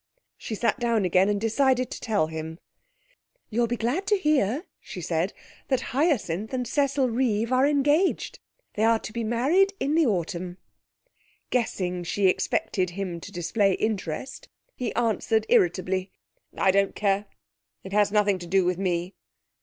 [0.35, 2.57] She sat down again and decided to tell him.
[3.51, 5.31] 'You'll be glad to hear,' she said,
[5.67, 8.39] 'that Hyacinth and Cecil Reeve are engaged.
[8.73, 10.57] They are to be married in the autumn.'
[11.51, 16.09] Guessing she expected him to display interest, he answered irritably
[16.57, 17.27] 'I don't care.
[17.83, 19.13] It has nothing to do with me.'